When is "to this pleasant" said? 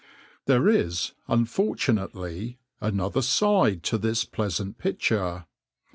3.83-4.79